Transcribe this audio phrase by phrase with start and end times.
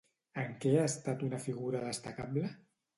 [0.43, 2.55] En què ha estat una figura destacable?